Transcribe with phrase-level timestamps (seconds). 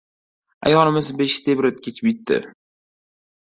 [0.69, 2.43] Ayolimiz beshiktebratgich bitdi: